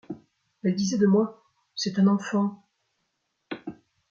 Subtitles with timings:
[0.63, 1.43] Elle disait de moi:
[1.75, 2.65] C’est un enfant!